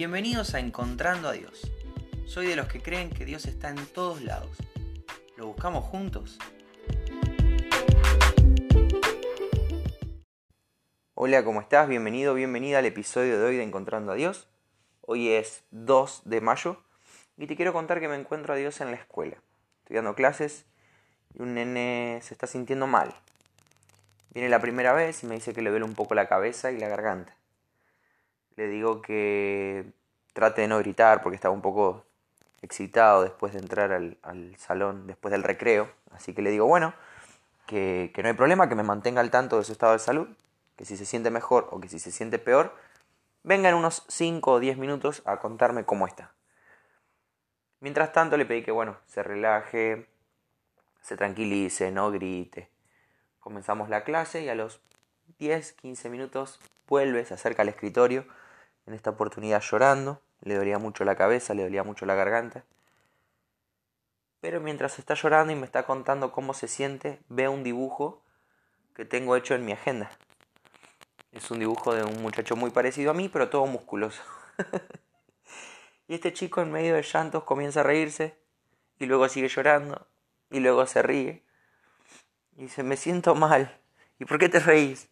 [0.00, 1.70] Bienvenidos a Encontrando a Dios.
[2.24, 4.56] Soy de los que creen que Dios está en todos lados.
[5.36, 6.38] ¿Lo buscamos juntos?
[11.12, 11.86] Hola, ¿cómo estás?
[11.86, 14.48] Bienvenido, bienvenida al episodio de hoy de Encontrando a Dios.
[15.02, 16.82] Hoy es 2 de mayo
[17.36, 19.36] y te quiero contar que me encuentro a Dios en la escuela.
[19.80, 20.64] Estoy dando clases
[21.34, 23.14] y un nene se está sintiendo mal.
[24.30, 26.78] Viene la primera vez y me dice que le duele un poco la cabeza y
[26.78, 27.36] la garganta
[28.60, 29.86] le digo que
[30.34, 32.04] trate de no gritar porque estaba un poco
[32.60, 35.90] excitado después de entrar al, salón, después del recreo.
[36.10, 36.92] Así que le digo, bueno,
[37.66, 40.28] que, que, no hay problema, que me mantenga al tanto de su estado de salud,
[40.76, 42.76] que si se siente mejor o que si se siente peor,
[43.44, 46.34] venga en unos 5 o 10 minutos a contarme cómo está.
[47.80, 50.06] Mientras tanto le pedí que, bueno, se relaje,
[51.00, 52.68] se tranquilice, no grite.
[53.38, 54.82] Comenzamos la clase y a los
[55.38, 58.26] 10, 15 minutos vuelve, se acerca al escritorio
[58.90, 62.64] en esta oportunidad llorando, le dolía mucho la cabeza, le dolía mucho la garganta.
[64.40, 68.20] Pero mientras está llorando y me está contando cómo se siente, ve un dibujo
[68.96, 70.10] que tengo hecho en mi agenda.
[71.30, 74.22] Es un dibujo de un muchacho muy parecido a mí, pero todo musculoso.
[76.08, 78.36] y este chico en medio de llantos comienza a reírse
[78.98, 80.08] y luego sigue llorando
[80.50, 81.44] y luego se ríe.
[82.56, 83.78] Y dice, me siento mal.
[84.18, 85.08] ¿Y por qué te reís?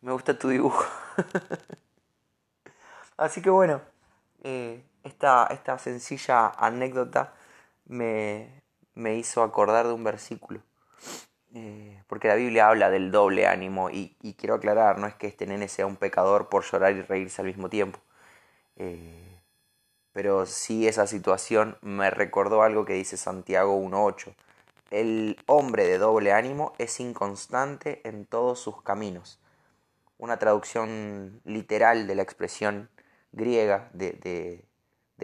[0.00, 0.84] Me gusta tu dibujo.
[3.16, 3.80] Así que bueno,
[4.42, 7.34] eh, esta, esta, sencilla anécdota
[7.86, 8.62] me,
[8.94, 10.60] me, hizo acordar de un versículo.
[11.54, 15.46] Eh, porque la Biblia habla del doble ánimo y, quiero aclarar, no es que este
[15.46, 18.00] nene sea un pecador por llorar y reírse al mismo tiempo.
[18.76, 19.40] Eh,
[20.12, 24.34] pero sí esa situación me recordó algo que dice Santiago 1.8.
[24.90, 29.40] El hombre de doble ánimo es inconstante en todos sus caminos.
[30.18, 32.90] Una traducción literal de la expresión
[33.34, 34.64] griega de, de,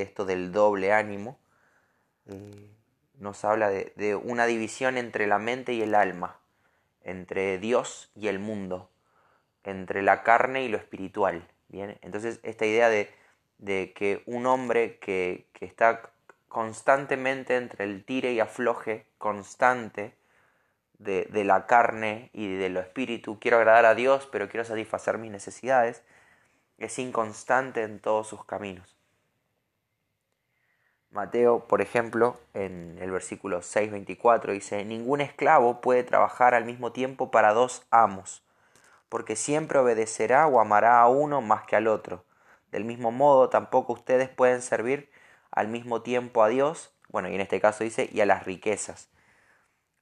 [0.02, 1.38] esto del doble ánimo,
[2.26, 2.70] eh,
[3.18, 6.38] nos habla de, de, una división entre la mente y el alma,
[7.02, 8.90] entre Dios y el mundo,
[9.64, 11.46] entre la carne y lo espiritual.
[11.68, 11.98] ¿bien?
[12.02, 13.10] Entonces esta idea de,
[13.58, 16.10] de que un hombre que, que, está
[16.48, 20.14] constantemente entre el tire y afloje constante
[20.98, 25.18] de, de la carne y de lo espíritu, quiero agradar a Dios, pero quiero satisfacer
[25.18, 26.02] mis necesidades,
[26.80, 28.96] es inconstante en todos sus caminos.
[31.10, 37.30] Mateo, por ejemplo, en el versículo 6:24 dice, ningún esclavo puede trabajar al mismo tiempo
[37.30, 38.42] para dos amos,
[39.08, 42.24] porque siempre obedecerá o amará a uno más que al otro.
[42.70, 45.10] Del mismo modo, tampoco ustedes pueden servir
[45.50, 49.10] al mismo tiempo a Dios, bueno, y en este caso dice, y a las riquezas.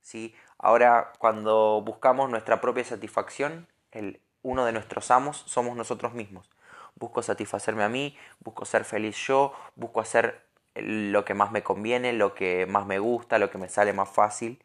[0.03, 0.35] ¿Sí?
[0.59, 6.51] Ahora, cuando buscamos nuestra propia satisfacción, el, uno de nuestros amos somos nosotros mismos
[6.99, 10.43] busco satisfacerme a mí, busco ser feliz yo, busco hacer
[10.75, 14.11] lo que más me conviene, lo que más me gusta, lo que me sale más
[14.11, 14.63] fácil.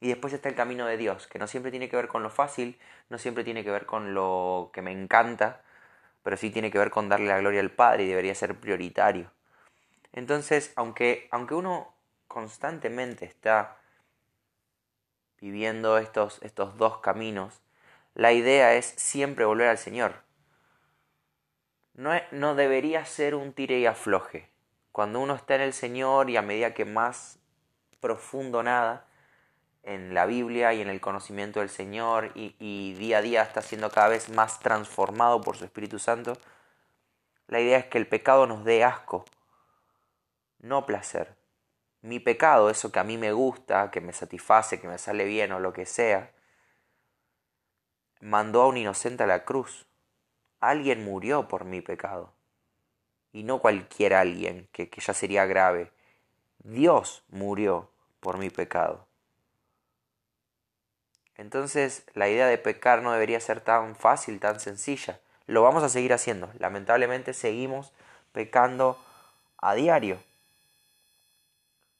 [0.00, 2.30] Y después está el camino de Dios, que no siempre tiene que ver con lo
[2.30, 2.78] fácil,
[3.10, 5.62] no siempre tiene que ver con lo que me encanta,
[6.22, 9.30] pero sí tiene que ver con darle la gloria al Padre y debería ser prioritario.
[10.12, 11.94] Entonces, aunque, aunque uno
[12.28, 13.76] constantemente está
[15.40, 17.60] viviendo estos, estos dos caminos,
[18.14, 20.29] la idea es siempre volver al Señor
[22.00, 24.48] no, debería ser un tire y afloje.
[24.90, 27.38] Cuando uno está en el Señor y a medida que más
[28.00, 29.06] profundo nada
[29.82, 33.60] en la Biblia y en el conocimiento del Señor y, y día a día está
[33.60, 36.38] siendo cada vez más transformado por su Espíritu Santo,
[37.48, 39.26] la idea es que el pecado nos dé asco,
[40.58, 41.36] no placer.
[42.00, 45.52] Mi pecado, eso que a mí me gusta, que me satisface, que me sale bien
[45.52, 46.32] o lo que sea,
[48.20, 49.89] mandó a un inocente a la cruz
[50.60, 52.32] alguien murió por mi pecado.
[53.32, 55.90] Y no cualquier alguien, que, que ya sería grave.
[56.58, 57.90] Dios murió
[58.20, 59.06] por mi pecado.
[61.36, 65.20] Entonces la idea de pecar no debería ser tan fácil, tan sencilla.
[65.46, 66.50] Lo vamos a seguir haciendo.
[66.58, 67.92] Lamentablemente seguimos
[68.32, 68.98] pecando
[69.56, 70.18] a diario.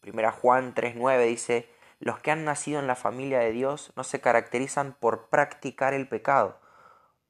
[0.01, 1.69] Primera Juan 3.9 dice,
[2.01, 6.07] los que han nacido en la familia de Dios no se caracterizan por practicar el
[6.07, 6.60] pecado,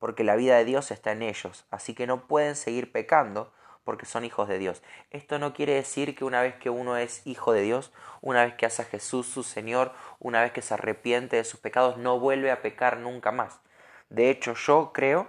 [0.01, 3.53] porque la vida de Dios está en ellos, así que no pueden seguir pecando
[3.85, 4.83] porque son hijos de Dios.
[5.11, 8.55] Esto no quiere decir que una vez que uno es hijo de Dios, una vez
[8.55, 12.19] que hace a Jesús su Señor, una vez que se arrepiente de sus pecados, no
[12.19, 13.61] vuelve a pecar nunca más.
[14.09, 15.29] De hecho, yo creo,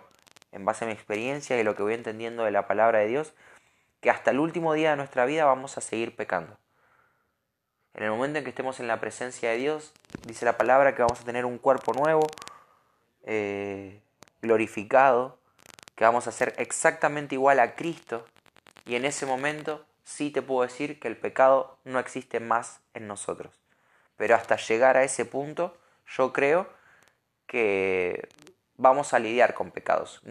[0.51, 3.33] en base a mi experiencia y lo que voy entendiendo de la palabra de Dios,
[3.99, 6.57] que hasta el último día de nuestra vida vamos a seguir pecando.
[7.93, 9.93] En el momento en que estemos en la presencia de Dios,
[10.25, 12.25] dice la palabra que vamos a tener un cuerpo nuevo,
[13.23, 14.01] eh,
[14.41, 15.39] glorificado,
[15.95, 18.25] que vamos a ser exactamente igual a Cristo,
[18.85, 23.07] y en ese momento sí te puedo decir que el pecado no existe más en
[23.07, 23.61] nosotros.
[24.17, 25.77] Pero hasta llegar a ese punto,
[26.07, 26.69] yo creo
[27.47, 28.27] que
[28.77, 30.21] vamos a lidiar con pecados.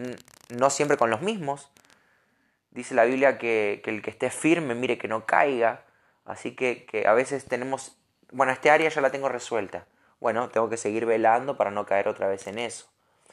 [0.49, 1.71] No siempre con los mismos.
[2.71, 5.85] Dice la Biblia que, el que esté firme mire que no caiga.
[6.25, 7.97] Así que, que a veces tenemos,
[8.33, 9.87] bueno, esta área ya la tengo resuelta.
[10.21, 12.91] Bueno, tengo que seguir velando para no caer otra vez en eso.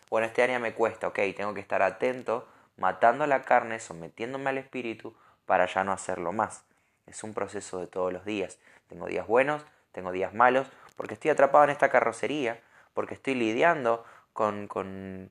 [0.09, 4.57] Bueno, este área me cuesta, ok, tengo que estar atento, matando la carne, sometiéndome al
[4.57, 5.13] espíritu
[5.45, 6.63] para ya no hacerlo más.
[7.07, 8.59] Es un proceso de todos los días.
[8.87, 12.61] Tengo días buenos, tengo días malos, porque estoy atrapado en esta carrocería,
[12.93, 15.29] porque estoy lidiando con, con,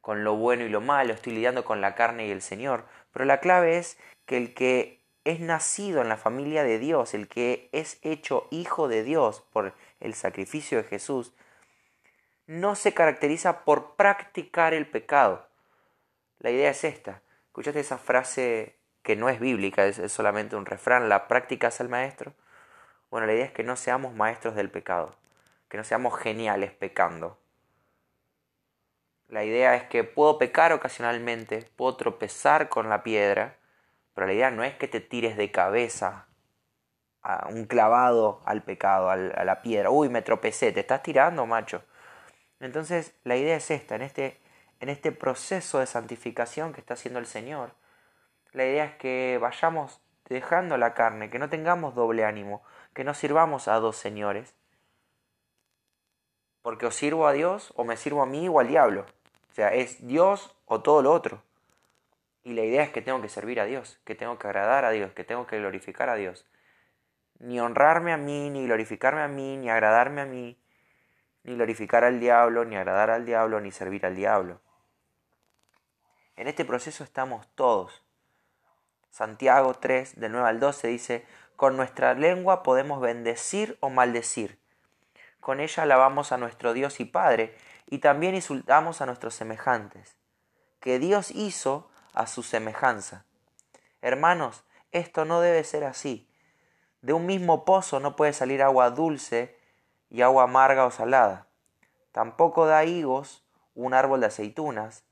[0.00, 2.84] con lo bueno y lo malo, estoy lidiando con la carne y el Señor.
[3.12, 7.28] Pero la clave es que el que es nacido en la familia de Dios, el
[7.28, 11.34] que es hecho hijo de Dios por el sacrificio de Jesús,
[12.46, 15.46] no se caracteriza por practicar el pecado.
[16.38, 17.22] La idea es esta.
[17.48, 18.76] ¿Escuchaste esa frase
[19.06, 22.32] que no es bíblica, es, solamente un refrán, la práctica es el maestro.
[23.08, 25.14] Bueno, la idea es que no seamos maestros del pecado,
[25.68, 27.38] que no seamos geniales pecando.
[29.28, 33.54] La idea es que puedo pecar ocasionalmente, puedo tropezar con la piedra,
[34.12, 36.26] pero la idea no es que te tires de cabeza
[37.22, 39.90] a un clavado al pecado, a la piedra.
[39.90, 41.84] Uy, me tropecé, te estás tirando, macho.
[42.60, 44.38] Entonces, la idea es esta, en este,
[44.80, 47.72] en este proceso de santificación que está haciendo el Señor,
[48.52, 52.62] la idea es que vayamos dejando la carne, que no tengamos doble ánimo,
[52.94, 54.54] que no sirvamos a dos señores.
[56.62, 59.06] Porque o sirvo a Dios o me sirvo a mí o al diablo.
[59.50, 61.42] O sea, es Dios o todo lo otro.
[62.42, 64.90] Y la idea es que tengo que servir a Dios, que tengo que agradar a
[64.90, 66.46] Dios, que tengo que glorificar a Dios.
[67.38, 70.56] Ni honrarme a mí, ni glorificarme a mí, ni agradarme a mí,
[71.46, 74.60] ni glorificar al diablo, ni agradar al diablo, ni servir al diablo.
[76.34, 78.04] En este proceso estamos todos.
[79.10, 84.58] Santiago 3, del 9 al 12 dice, con nuestra lengua podemos bendecir o maldecir.
[85.38, 87.56] Con ella alabamos a nuestro Dios y Padre,
[87.86, 90.16] y también insultamos a nuestros semejantes,
[90.80, 93.24] que Dios hizo a su semejanza.
[94.02, 96.28] Hermanos, esto no debe ser así.
[97.02, 99.55] De un mismo pozo no puede salir agua dulce
[100.16, 101.46] y agua amarga o salada.
[102.10, 105.04] Tampoco da higos un árbol de aceitunas,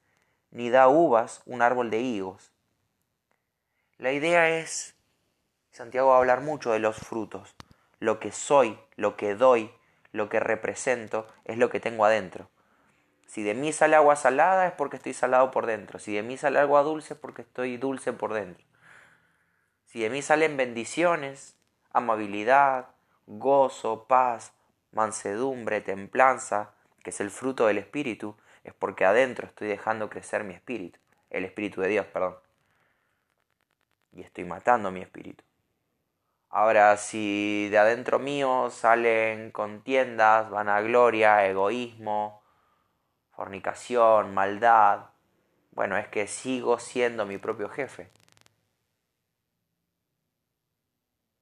[0.50, 2.52] ni da uvas un árbol de higos.
[3.98, 4.96] La idea es,
[5.72, 7.54] Santiago va a hablar mucho de los frutos.
[7.98, 9.70] Lo que soy, lo que doy,
[10.12, 12.48] lo que represento, es lo que tengo adentro.
[13.26, 15.98] Si de mí sale agua salada es porque estoy salado por dentro.
[15.98, 18.64] Si de mí sale agua dulce es porque estoy dulce por dentro.
[19.84, 21.58] Si de mí salen bendiciones,
[21.92, 22.86] amabilidad,
[23.26, 24.54] gozo, paz,
[24.94, 30.54] mansedumbre, templanza, que es el fruto del Espíritu, es porque adentro estoy dejando crecer mi
[30.54, 30.98] espíritu,
[31.30, 32.36] el Espíritu de Dios, perdón
[34.14, 35.44] y estoy matando mi espíritu.
[36.48, 42.42] Ahora, si de adentro mío salen contiendas, vanagloria, egoísmo,
[43.32, 45.06] fornicación, maldad,
[45.72, 48.08] bueno, es que sigo siendo mi propio jefe.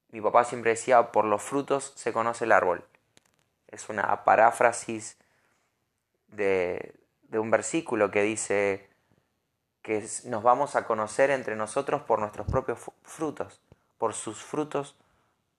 [0.08, 2.84] Mi papá siempre decía, por los frutos se conoce el árbol.
[3.72, 5.18] Es una paráfrasis
[6.28, 8.88] de, de un versículo que dice,
[9.82, 13.60] que nos vamos a conocer entre nosotros por nuestros propios frutos.
[13.98, 14.96] Por sus frutos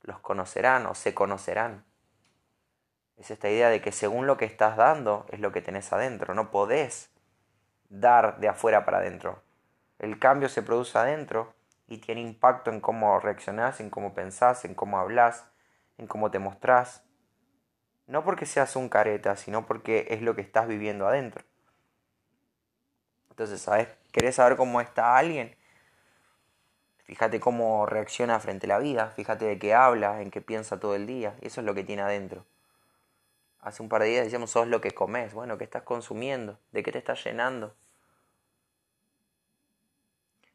[0.02, 1.84] los conocerán o se conocerán.
[3.18, 6.34] Es esta idea de que según lo que estás dando es lo que tenés adentro.
[6.34, 7.12] No podés
[7.90, 9.44] dar de afuera para adentro.
[10.00, 11.54] El cambio se produce adentro
[11.88, 15.46] y tiene impacto en cómo reaccionás, en cómo pensás, en cómo hablas,
[15.98, 17.04] en cómo te mostrás.
[18.08, 21.44] No porque seas un careta, sino porque es lo que estás viviendo adentro.
[23.30, 23.88] Entonces, ¿sabes?
[24.12, 25.56] ¿Querés saber cómo está alguien?
[27.06, 30.96] Fíjate cómo reacciona frente a la vida, fíjate de qué habla, en qué piensa todo
[30.96, 31.36] el día.
[31.42, 32.46] Eso es lo que tiene adentro.
[33.60, 35.34] Hace un par de días decíamos, sos lo que comes.
[35.34, 36.60] Bueno, ¿qué estás consumiendo?
[36.72, 37.74] ¿De qué te estás llenando?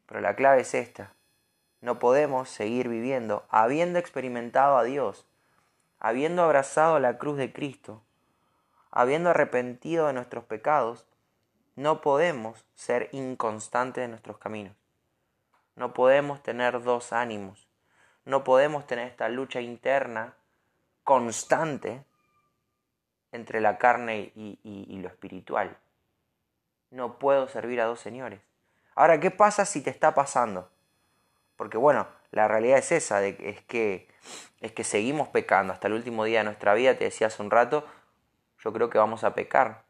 [0.05, 1.13] Pero la clave es esta.
[1.81, 5.25] No podemos seguir viviendo habiendo experimentado a Dios,
[5.99, 8.01] habiendo abrazado la cruz de Cristo,
[8.91, 11.05] habiendo arrepentido de nuestros pecados
[11.79, 14.75] no podemos ser inconstantes en nuestros caminos.
[15.77, 17.69] No podemos tener dos ánimos.
[18.25, 20.35] No podemos tener esta lucha interna
[21.05, 22.03] constante
[23.31, 25.77] entre la carne y, lo espiritual.
[26.91, 28.41] No puedo servir a dos señores.
[28.93, 30.69] Ahora, ¿qué pasa si te está pasando?
[31.55, 34.07] Porque bueno, la realidad es esa, de, es, que,
[34.61, 37.51] es que seguimos pecando hasta el último día de nuestra vida, te decía hace un
[37.51, 37.85] rato,
[38.59, 39.83] yo creo que vamos a pecar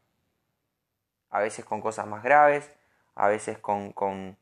[1.30, 2.70] a veces con cosas más graves,
[3.14, 4.36] a veces con, con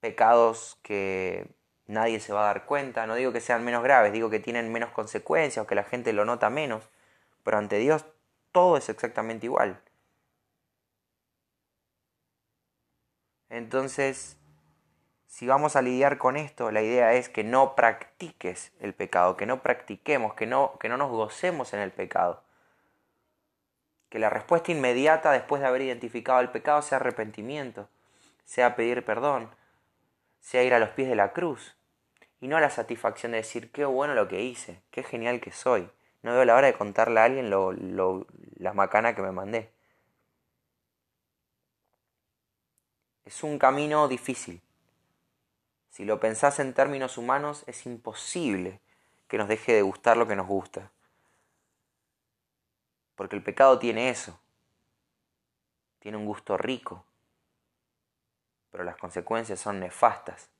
[0.00, 1.48] pecados que
[1.86, 3.06] nadie se va a dar cuenta.
[3.06, 6.12] No digo que sean menos graves, digo que tienen menos consecuencias o que la gente
[6.12, 6.84] lo nota menos.
[7.42, 8.04] Pero ante Dios
[8.52, 9.80] todo es exactamente igual.
[13.48, 14.36] Entonces,
[15.36, 19.44] si vamos a lidiar con esto, la idea es que no practiques el pecado, que
[19.44, 22.42] no practiquemos, que no, que no nos gocemos en el pecado.
[24.08, 27.86] Que la respuesta inmediata después de haber identificado el pecado sea arrepentimiento,
[28.46, 29.50] sea pedir perdón,
[30.40, 31.76] sea ir a los pies de la cruz,
[32.40, 35.90] y no la satisfacción de decir qué bueno lo que hice, qué genial que soy.
[36.22, 38.26] No veo la hora de contarle a alguien lo, lo,
[38.56, 39.70] la macana que me mandé.
[43.26, 44.62] Es un camino difícil.
[45.96, 48.82] Si lo pensás en términos humanos, es imposible
[49.28, 50.90] que nos deje de gustar lo que nos gusta.
[53.14, 54.38] Porque el pecado tiene eso.
[56.00, 57.02] Tiene un gusto rico.
[58.70, 60.50] Pero las consecuencias son nefastas.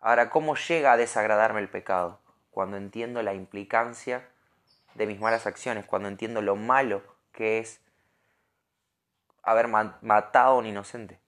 [0.00, 2.20] Ahora, ¿cómo llega a desagradarme el pecado?
[2.50, 4.28] Cuando entiendo la implicancia
[4.94, 7.80] de mis malas acciones, cuando entiendo lo malo que es
[9.42, 11.18] haber matado a un inocente.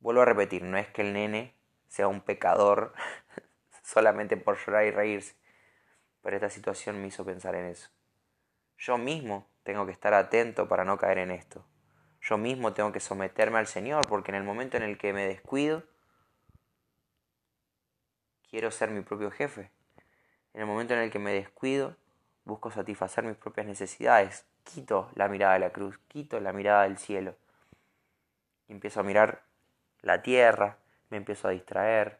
[0.00, 1.54] Vuelvo a repetir, no es que el nene
[1.88, 2.94] sea un pecador
[3.82, 5.36] solamente por llorar y reírse,
[6.22, 7.90] pero esta situación me hizo pensar en eso.
[8.78, 11.66] Yo mismo tengo que estar atento para no caer en esto.
[12.22, 15.26] Yo mismo tengo que someterme al Señor, porque en el momento en el que me
[15.26, 15.84] descuido,
[18.48, 19.70] quiero ser mi propio jefe.
[20.54, 21.96] En el momento en el que me descuido,
[22.44, 26.98] busco satisfacer mis propias necesidades, quito la mirada de la cruz, quito la mirada del
[26.98, 27.36] cielo.
[28.66, 29.49] Y empiezo a mirar
[30.02, 30.78] la tierra,
[31.10, 32.18] me empiezo a distraer,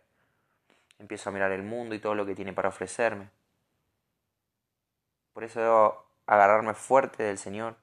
[0.99, 3.31] empiezo a mirar el mundo y todo lo que tiene para ofrecerme.
[5.33, 7.77] Por eso debo agarrarme fuerte del Señor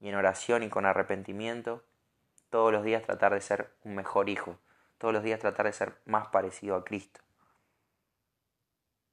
[0.00, 1.82] y en oración y con arrepentimiento
[2.50, 4.58] todos los días tratar de ser un mejor hijo,
[4.98, 7.20] todos los días tratar de ser más parecido a Cristo.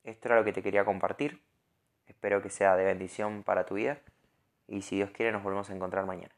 [0.04, 1.42] Esto era lo que te quería compartir.
[2.08, 4.00] Espero que sea de bendición para tu vida
[4.68, 6.34] y si Dios quiere nos volvemos a encontrar mañana.